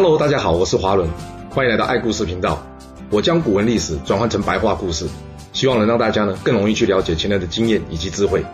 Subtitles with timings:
[0.00, 1.10] Hello，大家好，我是华伦，
[1.50, 2.64] 欢迎来到爱故事频道。
[3.10, 5.04] 我将古文历史转换成白话故事，
[5.52, 8.46] 希望能让大家呢更容易去了解前人的经验以及智慧。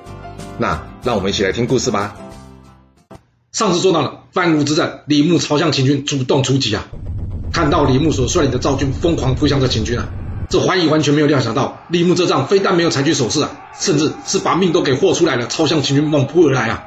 [0.56, 2.16] 那让我们一起来听故事吧。
[3.52, 6.86] 上次说到了番屋之战，李牧朝向秦军主动出击啊！
[7.52, 10.08] 看到李牧所率领的赵军疯狂扑向这秦军啊，
[10.48, 16.84] 这怀疑完全没有料想到，李牧这仗非但没有采取守势啊，甚至是把命都给豁出来了，朝向秦军猛扑而来啊！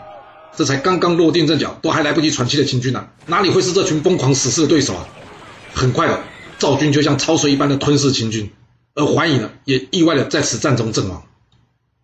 [0.57, 5.07] 这才刚刚落定阵脚，都还来不及喘气的秦军啊，哪里会是这群疯狂死士的对手啊？
[5.71, 6.19] 很快的，
[6.57, 8.51] 赵军就像潮水一般的吞噬秦军，
[8.95, 11.21] 而桓乙呢，也意外的在此战中阵亡。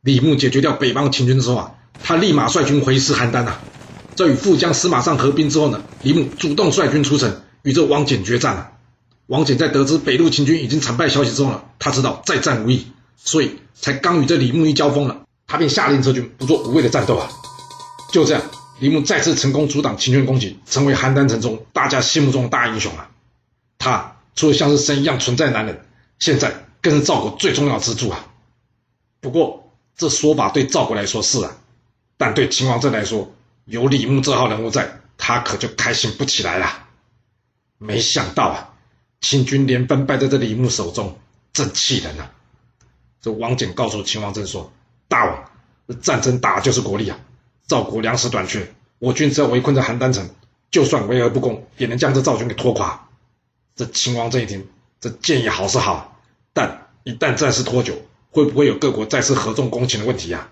[0.01, 1.71] 李牧解决掉北方秦军之后啊，
[2.03, 3.59] 他立马率军回师邯郸啊。
[4.13, 8.69] 在与副将司马尚合兵之后呢，李牧主动率军出城与这王翦决战了。
[9.25, 12.85] 王翦在得知北路秦军已经惨败消息之后呢，他知道再战无益，
[13.17, 17.27] 所以才刚与这李牧一交锋了，他便下令撤军，不做无谓的战斗啊。
[18.13, 18.43] 就这样，
[18.79, 23.09] 李牧再次成功阻挡秦军攻击，成为邯郸城中大家心目中的大英雄啊。
[23.79, 25.83] 他除了像是神一样存在男人，
[26.19, 28.27] 现在更是赵国最重要的支柱啊。
[29.19, 31.57] 不过这说法对赵国来说是啊，
[32.15, 33.33] 但对秦王政来说，
[33.65, 36.85] 有李牧这号人物在，他可就开心不起来了。
[37.79, 38.75] 没想到啊，
[39.21, 41.17] 秦军连番败在这李牧手中，
[41.51, 42.29] 真气人啊！
[43.21, 44.71] 这王翦告诉秦王政说
[45.09, 45.43] ：“大王，
[45.87, 47.17] 这战争打的就是国力啊！
[47.67, 50.29] 赵国粮食短缺，我军只要围困在邯郸城，
[50.71, 53.07] 就算围而不攻，也能将这赵军给拖垮。”
[53.75, 54.67] 这秦王政一听，
[54.99, 56.21] 这建议好是好，
[56.53, 57.95] 但一旦战事拖久，
[58.29, 60.49] 会不会有各国再次合纵攻秦的问题呀？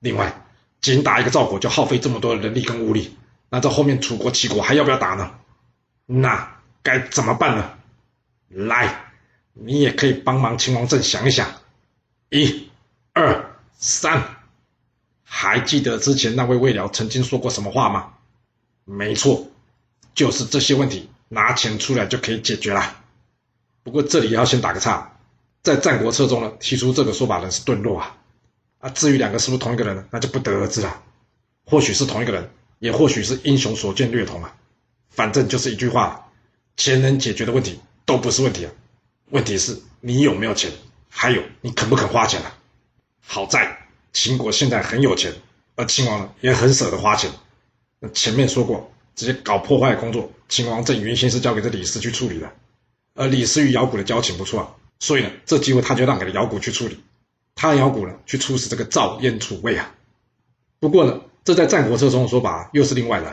[0.00, 0.44] 另外，
[0.80, 3.16] 仅打一个赵国就耗费这么多的人力跟物力，
[3.48, 5.34] 那这后面楚国、齐国还要不要打呢？
[6.06, 7.74] 那该怎么办呢？
[8.48, 9.12] 来，
[9.52, 11.48] 你也可以帮忙秦王政想一想。
[12.30, 12.70] 一、
[13.12, 14.37] 二、三，
[15.30, 18.14] 还记得之前那位魏辽曾经说过什么话吗？
[18.84, 19.46] 没错，
[20.14, 22.96] 就是这些问题拿钱出来就可以解决了。
[23.82, 25.12] 不过这里要先打个岔，
[25.62, 28.16] 在《战国策》中呢，提出这个说法的人是顿落啊。
[28.78, 30.04] 啊，至于两个是不是同一个人呢？
[30.10, 31.02] 那就不得而知了。
[31.66, 34.54] 或许是同一个人，也或许是英雄所见略同啊。
[35.10, 36.30] 反正就是一句话：
[36.76, 38.72] 钱能解决的问题都不是问题啊。
[39.30, 40.72] 问题是你有没有钱，
[41.10, 42.54] 还有你肯不肯花钱啊。
[43.26, 45.32] 好在秦国现在很有钱，
[45.76, 47.30] 而秦王呢也很舍得花钱。
[48.00, 52.50] 那前面说过，这些搞破坏的工作，秦王政原先是交给这李斯去处理的。
[53.14, 54.68] 而李斯与姚贾的交情不错啊，
[55.00, 56.98] 所以呢，这机会他就让给了姚贾去处理。
[57.54, 59.94] 他姚贾呢，去出使这个赵、燕、楚、魏啊。
[60.78, 63.26] 不过呢，这在《战国策》中的说法又是另外的。《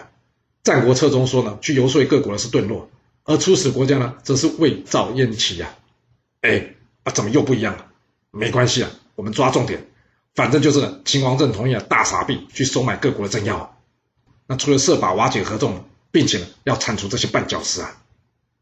[0.63, 2.89] 战国策》中说呢，去游说各国的是顿落，
[3.23, 5.75] 而出使国家呢，则是魏、赵、燕、齐呀。
[6.41, 7.85] 哎，啊，怎么又不一样了？
[8.31, 9.87] 没关系啊，我们抓重点。
[10.35, 13.77] 反正就是，秦王政同意了大傻币去收买各国的政要。
[14.47, 17.95] 那除了设法瓦解合纵，并且呢，要铲除这些绊脚石啊，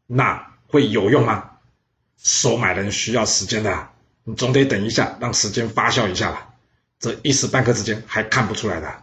[0.06, 1.50] 那会有用吗？
[2.16, 3.90] 收买人需要时间的啊。
[4.22, 6.54] 你总得等一下，让时间发酵一下吧。
[7.00, 9.02] 这一时半刻之间还看不出来的。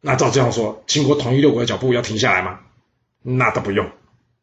[0.00, 2.60] 那照这样说，秦国统一六国的脚步要停下来吗？
[3.22, 3.90] 那倒不用。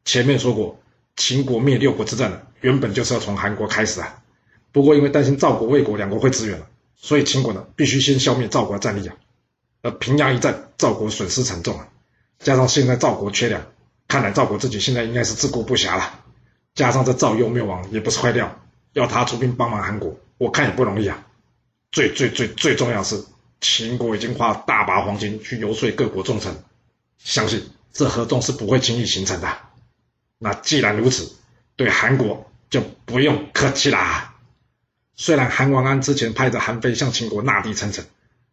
[0.04, 0.82] 前面说过，
[1.16, 4.22] 秦国灭六国之战呢，原本就是要从韩国开始啊。
[4.74, 6.68] 不过因为担心赵国、魏国两国会支援了，
[6.98, 9.16] 所以秦国呢必须先消灭赵国的战力啊。
[9.82, 11.88] 而平阳一战，赵国损失惨重啊。
[12.40, 13.66] 加上现在赵国缺粮，
[14.08, 16.22] 看来赵国自己现在应该是自顾不暇了。
[16.74, 18.60] 加上这赵幽灭亡也不是坏料。
[18.94, 21.26] 要他出兵帮忙韩国，我看也不容易啊。
[21.92, 23.26] 最最最最重要的是，
[23.62, 26.64] 秦国已经花了大把黄金去游说各国重臣，
[27.18, 29.58] 相信这合纵是不会轻易形成的。
[30.38, 31.36] 那既然如此，
[31.76, 34.35] 对韩国就不用客气啦。
[35.16, 38.06] 虽然韩王安之前派着韩非向秦国纳地称臣，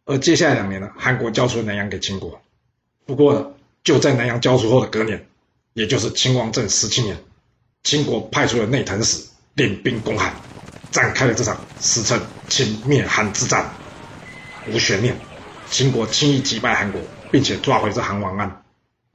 [0.04, 2.40] 而接下来两年呢，韩国交出了南阳给秦国。
[3.04, 3.46] 不过呢，
[3.84, 5.26] 就在南阳交出后的隔年，
[5.74, 7.16] 也就是秦王政十七年，
[7.82, 9.26] 秦国派出了内藤使。
[9.54, 10.34] 领兵攻韩，
[10.90, 12.18] 展开了这场史称
[12.48, 13.70] 秦灭韩之战。
[14.66, 15.14] 无悬念，
[15.68, 16.98] 秦国轻易击败韩国，
[17.30, 18.62] 并且抓回这韩王安。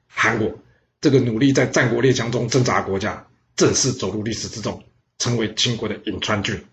[0.07, 0.53] 韩国
[1.01, 3.25] 这个努力在战国列强中挣扎的国家，
[3.55, 4.83] 正式走入历史之中，
[5.17, 6.63] 成为秦国的颍川郡。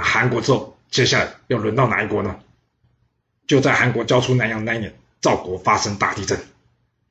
[0.00, 2.36] 韩国之后，接下来要轮到哪一国呢？
[3.46, 6.38] 就在韩国交出南阳那一年，赵国发生大地震，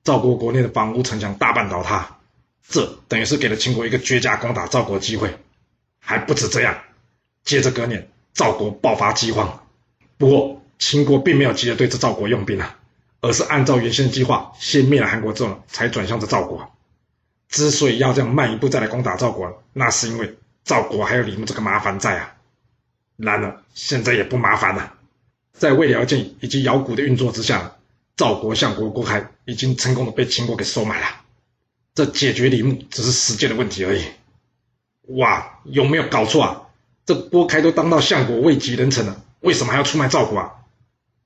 [0.04, 2.18] 赵国国内的房屋城墙大半倒塌。
[2.68, 5.38] 这等于是给了秦国一个绝佳攻打赵国的机会，
[6.00, 6.78] 还不止这样。
[7.44, 9.66] 接着隔年，赵国爆发饥荒，
[10.18, 12.78] 不过秦国并没有急着对这赵国用兵啊，
[13.22, 16.72] 而是按照原先的计划，先灭了韩国之后呢，才转向这赵国。
[17.50, 22.36] 之所以要这样慢一步再来攻打赵国，那是因为赵国还有李牧这个麻烦在啊。
[23.20, 24.94] 然而现在也不麻烦了，
[25.52, 27.76] 在魏辽建议以及姚贾的运作之下，
[28.16, 31.08] 赵国相国郭开已经成功的被秦国给收买了。
[31.94, 34.06] 这解决李牧只是时间的问题而已。
[35.18, 36.62] 哇，有没有搞错啊？
[37.06, 40.54] 这郭开都当到相国位极人臣了，为什么还要出卖赵国啊？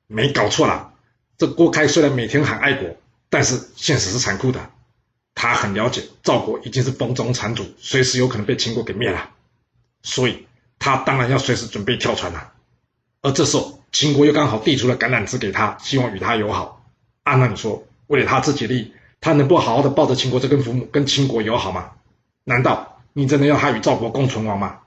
[0.07, 0.94] 没搞错啦，
[1.38, 2.98] 这郭开虽然每天喊爱国，
[3.30, 4.72] 但是现实是残酷的。
[5.36, 9.30] 他很了解赵国已经是风中残烛，随时有可能被秦国给灭了，
[10.01, 10.48] 所以
[10.84, 12.52] 他当然要随时准备跳船了。
[13.22, 16.86] 而这时候，秦国又刚好递出了橄榄枝给他，希望与他友好。
[17.24, 21.92] 按、啊、那你说，为了他自己利益，他能不好好的抱着秦国这根浮木，跟秦国友好吗？
[22.44, 24.80] 难道你真的要他与赵国共存亡吗？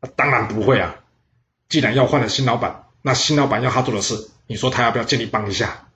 [0.00, 0.96] 啊，当然不会啊！
[1.70, 5.88] 既然要换了新老板，那新老板要他做的事，你说他要不要尽力帮一下？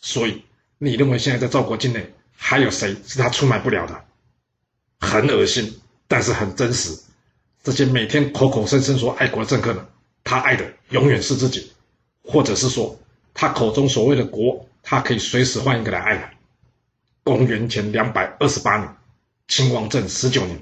[0.00, 0.42] 所以
[0.78, 4.02] 你认为现在在赵国境内还有谁是他出卖不了的？
[4.98, 6.98] 很恶心，但是很真实。
[7.62, 9.86] 这些每天口口声声说爱国的政客呢，
[10.24, 11.70] 他爱的永远是自己，
[12.24, 12.98] 或者是说
[13.34, 16.28] 他口中所谓的国，他可以随时换一个来爱的。
[17.22, 18.88] 公元前两百二十八年，
[19.46, 20.60] 秦王政十九年。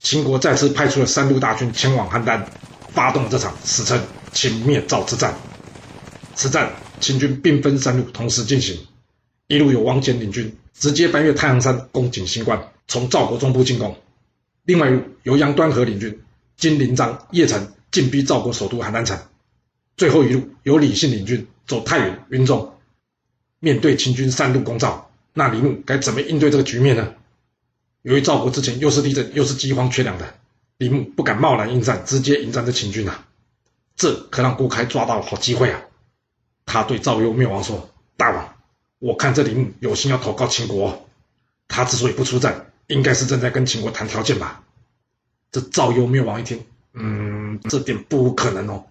[0.00, 2.42] 秦国再次派出了三路大军前往邯郸，
[2.88, 4.00] 发动了这场史称
[4.32, 5.34] “秦灭赵之战”。
[6.34, 8.78] 此战，秦军兵分三路同时进行，
[9.48, 13.92] 一路有王翦领军，直接翻越太行山，攻进新关，从赵国中部进攻；
[14.64, 16.18] 另外一路由杨端和领军，
[16.58, 19.16] 经临漳、邺城，进逼赵国首都邯郸城；
[19.96, 22.74] 最后一路由李信领军，走太原、云中。
[23.60, 27.14] 面对秦军三路攻赵，那李牧该怎么应对这个局面呢？
[28.02, 30.34] 由于赵国之前又是地震又是饥荒缺粮的，
[30.78, 33.26] 李牧不敢贸然应战，直接迎战这秦军啊！
[33.96, 35.80] 这可让郭开抓到了好机会啊！
[36.66, 38.56] 他对赵幽灭亡说：“大王，
[38.98, 41.08] 我看这李牧有心要投靠秦国，
[41.66, 44.62] 他之所以不出战，应该是正在跟秦国谈条件吧？”
[45.50, 48.84] 这赵幽灭王一听，嗯，这点不可能哦！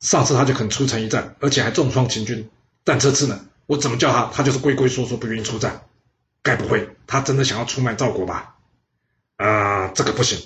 [0.00, 2.48] 上次他就肯出城一战，而且还重创秦军，
[2.84, 5.82] 但这次呢，我怎么叫他，他就是龟龟缩缩不愿意出战。
[6.42, 8.54] 该不会他真的想要出卖赵国吧？
[9.36, 10.38] 啊、呃，这个不行！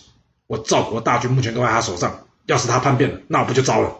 [0.49, 3.99] 我赵国大军目前都在他手上，要是他叛变了，那我不就糟了？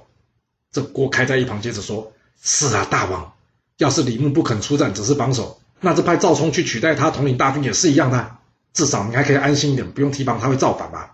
[0.73, 2.13] 这郭开在一旁接着说
[2.43, 3.33] ：“是啊，大王，
[3.79, 8.39] 要是李牧不肯出战，只是防守，那这派赵冲去取代他统领大军也是一样的，
[8.73, 11.14] 至少你还可以安心一点，不用提防他会造反吧？”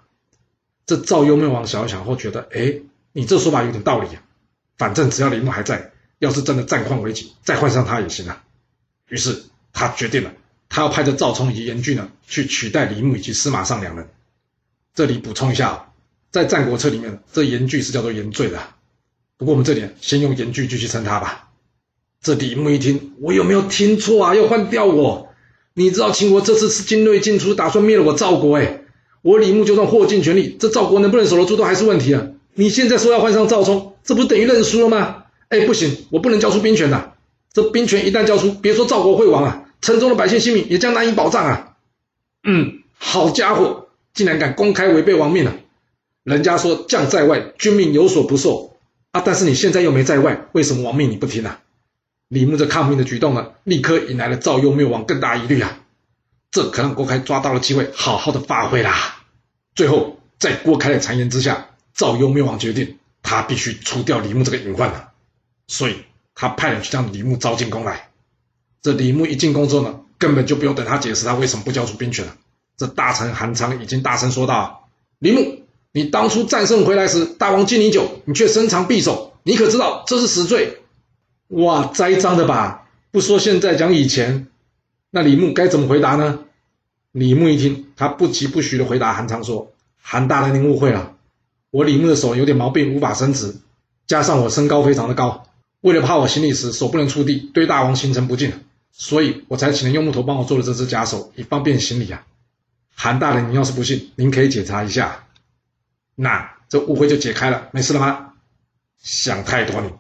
[0.91, 2.81] 这赵幽缪王想一想后觉得：“哎，
[3.13, 4.25] 你这说法有点道理啊。
[4.77, 8.43] 反正只要李牧还在，要是真的战况危急，再换上他也行啊。”
[9.09, 10.33] 于是他决定了。
[10.69, 14.09] 他要派着赵冲以及严巨呢，去取代李牧以及司马尚两人。
[14.93, 15.93] 这里补充一下，
[16.33, 18.61] 在《战国策》里面，这严巨是叫做严坠的。
[19.37, 21.51] 不过我们这里先用严巨继续称他吧。
[22.21, 24.35] 这李牧一听，我有没有听错啊？
[24.35, 25.33] 要换掉我？
[25.73, 28.79] 你知道秦国这次是精锐进出，打算灭了我赵国哎。
[29.23, 32.27] 我李牧就算豁尽全力，这赵国能不能守得住都还是问题啊。
[32.55, 35.25] 你现在说要换上赵冲，这不等于认输了吗？
[35.49, 37.13] 哎，不行，我不能交出兵权呐。
[37.53, 39.67] 这兵权一旦交出，别说赵国会亡啊。
[39.81, 41.77] 城中的百姓性命也将难以保障啊！
[42.45, 45.55] 嗯，好家伙，竟然敢公开违背王命了！
[46.23, 48.77] 人家说将在外，君命有所不受
[49.11, 49.23] 啊！
[49.25, 51.61] 但是你现在又没在外，为什么王命你不听啊？
[52.29, 55.81] 李牧这抗命的举动呢，立刻引来了赵幽缪王更大疑虑啊！
[56.51, 59.23] 这可让郭开抓到了机会，好好的发挥啦！
[59.75, 65.11] 最后，在郭开的谗言之下，赵幽缪王决定他必须除掉李牧这个隐患了，
[65.69, 65.97] 所以
[66.35, 68.09] 他派人去将李牧招进宫来。
[68.83, 72.37] 这李牧一进宫之后呢，根本就不用等他解释他为什么不交出兵权了。
[72.77, 74.89] 这大臣韩昌已经大声说道
[75.21, 80.79] ：“李牧，你当初战胜回来时，大王敬你酒，你却深藏匕首，你可知道这是死罪？”
[81.49, 82.89] 哇，栽赃的吧？
[83.11, 84.47] 不说现在，讲以前，
[85.11, 86.41] 那李牧该怎么回答呢？
[87.13, 91.17] 李牧一听，他不疾不徐的回答韩昌说：“韩大人，您误会了，
[91.71, 93.57] 我李牧的手有点毛病，无法伸直，
[94.07, 95.47] 加上我身高非常的高，
[95.81, 98.53] 为了怕我行礼时手不能触地，对大王形成不敬。”
[98.93, 102.27] 所以我才请人用木头帮我做了这只假手，以方便行礼啊。
[102.95, 105.27] 韩大人，您要是不信，您可以检查一下。
[106.15, 108.35] 那这误会就解开了，没事了吗？
[109.01, 109.91] 想太多你。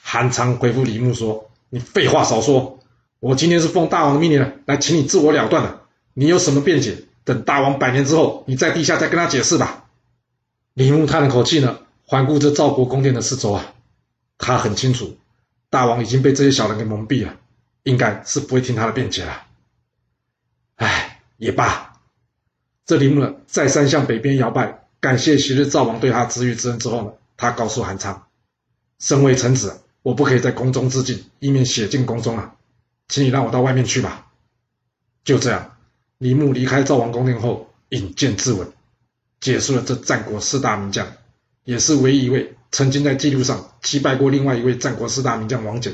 [0.00, 2.78] 韩昌回复李牧说：“你废话少说，
[3.20, 5.80] 我今天是奉大王的命令来请你自我了断的。
[6.14, 7.04] 你有什么辩解？
[7.24, 9.84] 等大王百年之后，你在地下再跟他解释吧。”
[10.74, 13.74] 李牧叹了口气呢，环顾着赵国宫殿的四周啊，
[14.38, 15.16] 他很清楚，
[15.70, 17.36] 大王已经被这些小人给蒙蔽了。
[17.82, 19.44] 应该是不会听他的辩解了。
[20.74, 21.92] 唉，也罢。
[22.84, 28.26] 这李牧呢，再三向北边摇拜，感谢昔日赵王对他知遇之恩之后呢，他告诉韩昌
[28.98, 32.56] ：“身为臣子，我不可以在宫中自尽，以免血尽宫中啊，
[33.08, 34.26] 请你让我到外面去吧。”
[35.24, 35.76] 就这样，
[36.18, 38.68] 李牧离开赵王宫殿后，引荐自刎，
[39.40, 41.06] 结束了这战国四大名将，
[41.64, 45.92] 也是唯一一位曾经在记录上击败过另外一位战国四大名将王翦。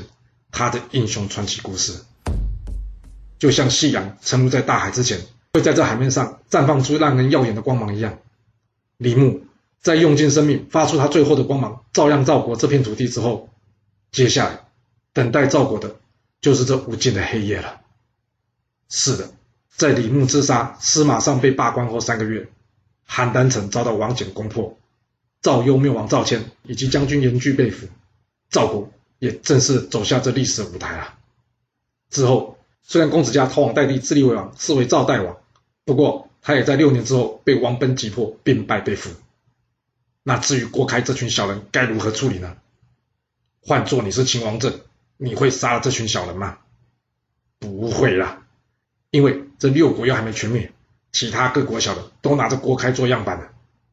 [0.51, 1.99] 他的英雄传奇故事，
[3.39, 5.19] 就像夕阳沉入在大海之前，
[5.53, 8.19] 会在这海面上绽放出让人耀眼的光芒一样。
[8.97, 9.45] 李牧
[9.81, 13.49] 在用尽生命发出他最后的光芒，照亮赵国这片土地之后，
[14.11, 14.59] 接下来
[15.11, 15.95] 等待赵国的
[16.43, 17.81] 就是这无尽的黑夜了。
[18.89, 19.31] 是的，
[19.69, 22.49] 在李牧自杀司马尚被罢官后三个月，
[23.07, 24.77] 邯郸城遭到王翦攻破，
[25.41, 27.87] 赵幽缪王赵谦以及将军严惧被俘，
[28.49, 31.17] 赵国也正式走下这历史的舞台了。
[32.09, 35.37] 之后，虽然公子嘉逃往代地自立为王，是为赵代王，
[35.85, 39.11] 不过他也在六年之后被王賁击破，兵败被俘。
[40.23, 42.57] 那至于郭开这群小人该如何处理呢？
[43.61, 44.81] 换做你是秦王政，
[45.23, 46.57] 你会杀了这群小人吗？
[47.57, 48.41] 不会啦，
[49.09, 50.73] 因为这六国又还没全灭，
[51.13, 53.47] 其他各国小人都拿着锅开做样板呢。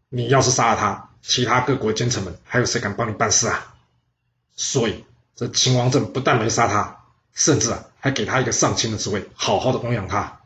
[0.08, 3.76] 你要是杀了他，其他各国奸臣们还有谁敢帮你办事啊？
[4.56, 5.04] 所以
[5.36, 7.04] 这秦王政不但没杀他。
[7.32, 10.40] 甚至啊，还给他一个上卿的职位，好好的供养他，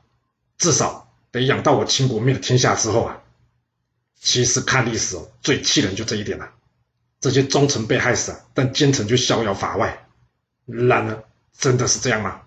[0.59, 3.23] 至少得养到我秦国灭了天下之后啊。
[4.21, 6.51] 其实看历史哦，最气人就这一点了。
[7.21, 10.04] 这些忠臣被害死啊，但奸臣却逍遥法外。
[10.67, 11.25] 然而，
[11.57, 12.41] 真的是这样吗？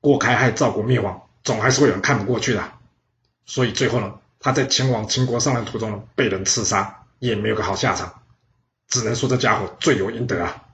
[0.00, 2.72] 郭开害赵国灭亡，总还是会有人看不过去的。
[3.46, 8.22] 所以最后呢，他在前往秦国上任途中呢，被人刺杀，也没有个好下场。
[8.88, 10.64] 只能说这家伙罪有应得啊。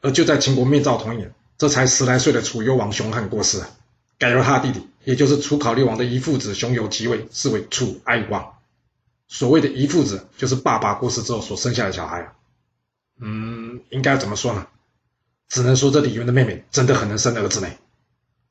[0.00, 1.34] 而就在秦国灭赵同一年。
[1.58, 3.62] 这才十来岁的楚幽王熊汉过世，
[4.16, 8.54] 改由他弟弟，也就是楚考烈王的遗腹子熊由即位，是为楚哀王。
[9.28, 12.32] 所谓的遗腹子，就是爸爸过世之后所生下的小孩啊。
[13.20, 14.66] 嗯，应该怎么说呢？
[15.50, 17.68] 只能说这李渊的妹妹真的很能生儿子呢。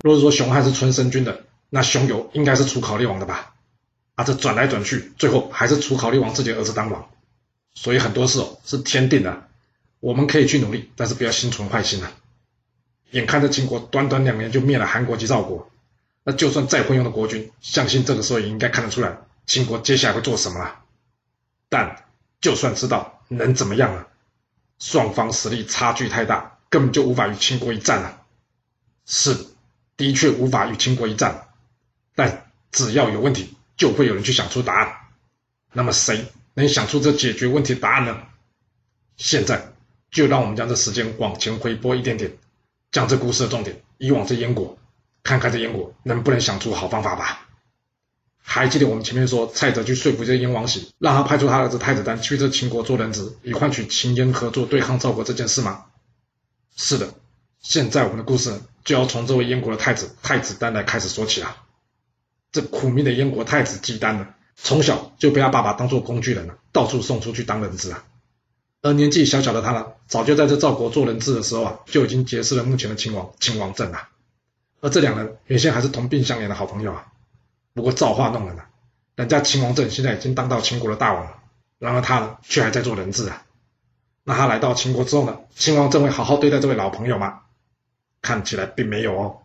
[0.03, 3.55] 若是说熊汉是春申君的，那熊由应该是楚考烈王的吧？
[4.15, 7.09] 啊，这转来转去，最后还是楚考烈王自己儿子当王。
[7.73, 9.47] 所以很多事哦是天定的，
[10.01, 12.11] 我们可以去努力，但是不要心存坏心啊。
[13.11, 15.71] 眼看着秦国短短两年就灭了韩国及赵国，
[16.25, 20.81] 那就算再昏庸的国君，相信这个时候也应该看得出来秦国接下来会做什么了。
[21.69, 22.03] 但
[22.41, 24.05] 就算知道，能怎么样呢？
[24.79, 28.21] 双方实力差距太大，根本就无法与秦国一战了。
[29.05, 29.35] 是，
[29.97, 31.47] 的确无法与秦国一战。
[32.15, 34.95] 但只要有问题，就会有人去想出答案。
[35.73, 38.17] 那么谁能想出这解决问题的答案呢？
[39.17, 39.73] 现在
[40.11, 42.37] 就让我们将这时间往前回拨一点点。
[42.91, 44.77] 讲这故事的重点，以往这燕国，
[45.23, 47.47] 看看这燕国能不能想出好方法吧。
[48.41, 55.85] 还记得我们前面说蔡泽去说服这燕王喜，让他派出他儿子太子丹去这秦国做人质，以换取秦燕合作对抗赵国这件事吗？
[56.81, 57.13] 是的，
[57.59, 61.57] 现在我们的故事就要从这位燕国的太子太子丹来开始说起啊。
[62.53, 68.05] 这苦命的燕国太子姬丹呢，从小就被他爸爸当做工具人了，到处送出去当人质啊。
[68.81, 74.07] 而年纪小小的他呢，早就在这赵国做人质的时候啊，就已经结识了目前的秦王秦王政了。
[74.79, 77.07] 而这两人原先还是同病相怜的好朋友啊。
[77.73, 78.69] 不过造化弄人啊，
[79.15, 81.39] 人家秦王政现在已经当到秦国的大王了，
[81.77, 83.43] 然而他呢，却还在做人质啊。
[84.29, 87.39] 那他来到秦国之后呢，秦王政会好好对待这位老朋友吗？
[88.21, 89.37] 看起来并没有哦。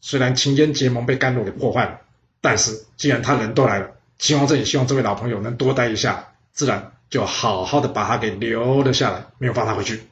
[0.00, 2.00] 虽然秦燕结盟被甘露给破坏了，
[2.40, 6.94] 但是既然他人都来了，秦王政也希望这位老朋友能多待一下，自然。
[7.10, 10.02] 就好好的把他给留了下来，没有放他回去。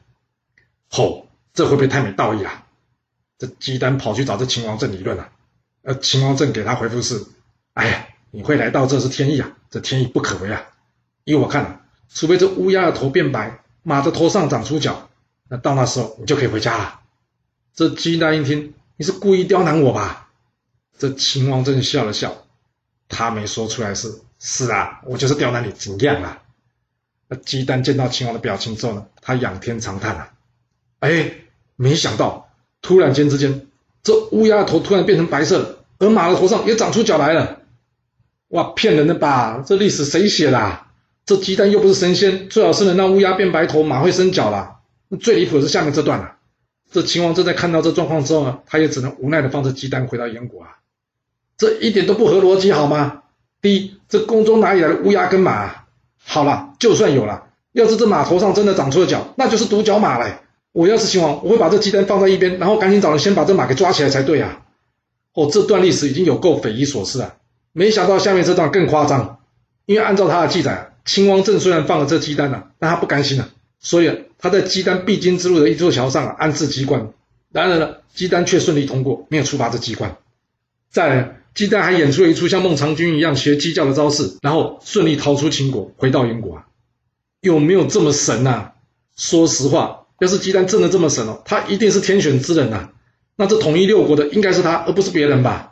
[0.89, 2.65] 吼、哦，这会不会太没道义啊？
[3.37, 5.29] 这姬丹跑去找这秦王政理论了、啊，
[5.83, 7.23] 而秦王政给他回复是：
[7.73, 10.65] 哎呀，你会来到这是天意啊，这天意不可违啊。
[11.23, 15.07] 依我看啊，除非这乌鸦的头变白，马的头上长出角，
[15.47, 16.99] 那到那时候你就可以回家了。
[17.73, 20.27] 这鸡蛋一听，你是故意刁难我吧？
[20.97, 22.35] 这秦王政笑了笑，
[23.07, 26.41] 他没说出来是：是啊，我就是刁难你，怎样啊？
[27.29, 30.33] 那鸡蛋见到秦王的表情之后呢，他仰天长叹啊，
[30.99, 31.31] 哎，
[31.77, 32.49] 没想到
[32.81, 33.67] 突然间之间，
[34.03, 37.61] 这乌鸦的头突然变成白色了，而马的头上也长出角来了。
[38.49, 39.63] 哇，骗人的吧？
[39.65, 40.86] 这历史谁写的啊？
[41.27, 44.77] 这鸡蛋又不是神仙，最好是能让乌鸦变白头，马会生角啦。
[45.19, 46.37] 最离谱的是下面这段了。
[46.89, 50.77] 这秦王正在看到这状况之后呢，他也只能无奈的放着鸡蛋回到燕国啊。
[51.57, 53.23] 这一点都不合逻辑好吗？
[53.61, 55.87] 第一，这宫中哪里来的乌鸦跟马啊？
[56.23, 60.37] 好了，就算有了，要是这马头上真的长出了角，那就是独角马嘞。
[60.71, 64.61] 我要是秦王，我会把这鸡蛋放在一边，然后赶紧找人先把这马给抓起来才对啊。
[65.33, 67.35] 哦，这段历史已经有够匪夷所思啊！
[67.73, 69.39] 没想到下面这段更夸张，
[69.85, 73.49] 因为按照他的记载，秦王政虽然放了这姬丹啊，但他不甘心啊，
[73.79, 77.11] 所以他在姬丹必经之路的一座桥上啊安置机关。
[77.51, 80.17] 然而呢，姬丹却顺利通过，没有触发这机关。
[80.91, 81.33] 再来。
[81.57, 86.67] 姬丹还演出了一出像孟尝君一样学鸡叫的招式，然后顺利逃出秦国，回到燕国啊！
[87.41, 88.73] 有没有这么神呐、啊？
[89.15, 92.91] 说实话，要是姬丹真的这么神哦，他一定是天选之人呐、啊！
[93.35, 95.71] 那这统一六国的应该是他，而不是别人吧？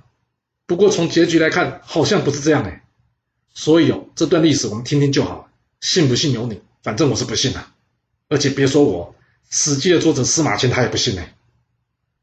[0.66, 2.82] 不过从结局来看，好像不是这样哎。
[3.56, 7.66] 所以哦，这段历史我们听听就好，信不信由你，反正我是不信的。
[8.28, 9.16] 而且别说我，
[9.56, 11.24] 《史记》的作者司马迁他也不信呢。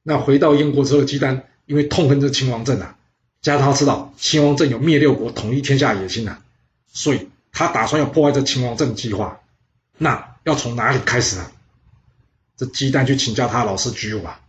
[0.02, 2.98] 那回到燕国之后，姬丹因为痛恨这秦王政啊，
[3.40, 6.42] 加上他知道秦王政有灭六国、统一天下野心啊，
[6.92, 9.40] 所以他打算要破坏这秦王政计划。
[9.96, 11.50] 那要从哪里开始呢？
[12.58, 14.40] 这姬丹去请教他老师举武啊，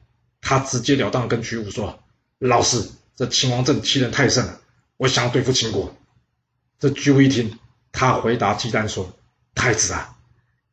[0.42, 2.00] 他直截了当跟举武说
[2.40, 4.60] ：“老师，这秦王政欺人太甚了，
[4.98, 5.96] 我想要对付秦国。”
[6.80, 7.58] 这举武一听，
[7.92, 9.14] 他回答姬丹说
[9.56, 10.16] ：“太子啊，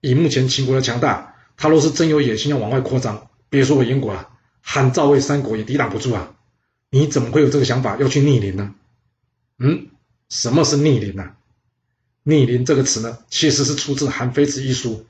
[0.01, 4.29] 以目前秦国的强大，他若是真有野心要往外扩张，别说我燕国了。”
[4.63, 6.35] 汉赵魏三国也抵挡不住啊！
[6.91, 8.75] 你怎么会有这个想法要去逆鳞呢？
[9.59, 9.89] 嗯，
[10.29, 11.31] 什么是逆鳞呢？
[12.23, 15.07] 逆鳞这个词呢，其实是出自《韩非子》一书。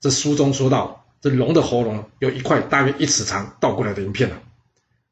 [0.00, 4.40] 这书中说到，这龙的喉咙有一块大约一尺长倒过来的鳞片啊，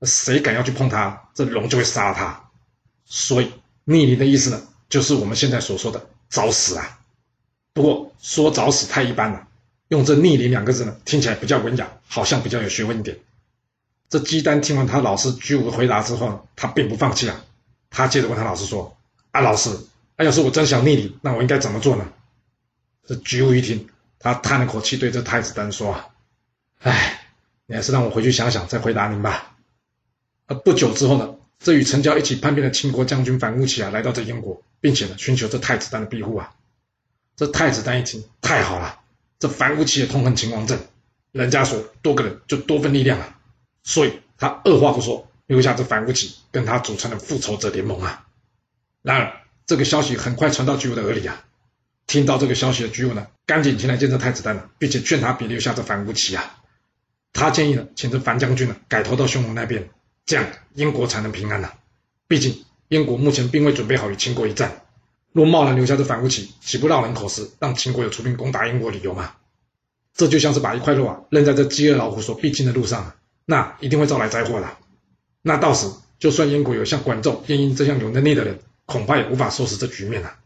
[0.02, 2.48] 谁敢要去碰它，这龙就会杀了他。
[3.04, 3.52] 所以
[3.84, 4.62] 逆鳞的意思呢，
[4.94, 7.00] 就是我们现在所说的找死啊。
[7.72, 9.48] 不过说找死太一般了，
[9.88, 13.18] 用这逆鳞两个字呢，听起来比较文雅，好像比较有学问一点。
[14.08, 17.44] 这姬丹听完他老师举武的回答之后，他并不放弃啊。
[17.90, 18.96] 他接着问他老师说
[19.32, 19.70] ：“啊，老师，
[20.14, 22.06] 啊，要是我真想逆鳞，那我应该怎么做呢？”
[23.04, 23.88] 这举武一听，
[24.20, 26.10] 他叹了口气，对这太子丹说：“啊，
[26.82, 27.26] 哎，
[27.66, 29.56] 你还是让我回去想想，再回答您吧。”
[30.46, 36.54] 而不久之后呢，这与成交一起叛变的秦国将军反乌齐啊，来到这燕国，并且呢，寻求这太子丹的庇护啊。
[37.36, 39.00] 这太子丹一听，太好了，
[39.38, 40.78] 这反乌齐也痛恨秦王政，
[41.32, 43.38] 人家说多个人就多份力量啊。
[43.82, 48.26] 所以他二话不说，留下这反乌齐跟他组成了复仇者联盟啊。
[49.02, 49.32] 然而
[49.66, 51.44] 这个消息很快传到举武的耳里啊。
[52.06, 56.58] 听到这个消息的举武呢，赶紧前来见这太子丹了，并且劝他别留下这樊无奇啊。
[57.32, 59.88] 他建议呢，请这樊将军呢改投到匈奴那边，
[60.26, 61.72] 这样燕国才能平安呐、
[62.28, 64.82] 毕竟燕国目前并未准备好与秦国一战，
[65.32, 69.34] 若贸然留下这反乌齐，岂不落人口实，让秦国有出兵攻打燕国理由吗？
[70.14, 73.14] 这就像是把一块肉啊扔在这饥饿老虎所必经的路上。
[73.46, 74.76] 那一定会招来灾祸的。
[75.42, 80.38] 那到时，就算燕国有像管仲、晏婴这样有能力的人，恐怕也无法收拾这局面啊！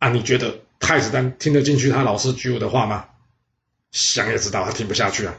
[0.00, 3.06] 啊，你觉得太子丹听得进去他老师举武的话吗？
[3.90, 5.34] 想也知道他听不下去啊！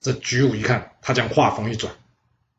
[0.00, 1.92] 这举武一看，他将话锋一转，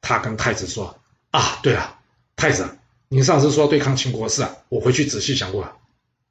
[0.02, 1.00] 他跟太子说
[1.32, 2.00] ：“啊，对了，
[2.36, 5.78] 太子，您上次说对抗秦国的事啊，我回去仔细想过了。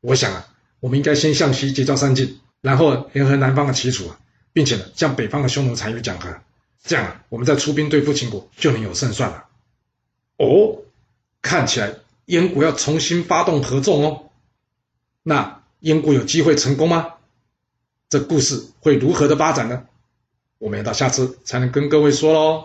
[0.01, 0.49] 我想啊，
[0.81, 4.19] 我们应该先向西结交三晋，然后联合南方的齐楚啊，
[4.53, 6.37] 并且呢，向北方的匈奴单于讲和。”
[6.83, 9.45] 这样啊，我们再出兵对付秦国就能有胜算了。
[10.39, 10.83] 哦，
[11.43, 14.31] 看起来燕国要重新发动合纵哦。
[15.23, 17.15] 那燕国有机会成功吗？
[18.09, 19.85] 这故事会如何的发展呢？
[20.57, 22.65] 我们要到下次才能跟各位说喽。